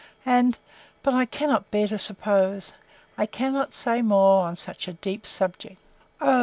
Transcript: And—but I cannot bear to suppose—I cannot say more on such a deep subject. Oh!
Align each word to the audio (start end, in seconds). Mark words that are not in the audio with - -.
And—but 0.25 1.13
I 1.13 1.25
cannot 1.25 1.69
bear 1.69 1.87
to 1.89 1.99
suppose—I 1.99 3.27
cannot 3.27 3.71
say 3.71 4.01
more 4.01 4.45
on 4.47 4.55
such 4.55 4.87
a 4.87 4.93
deep 4.93 5.27
subject. 5.27 5.77
Oh! 6.19 6.39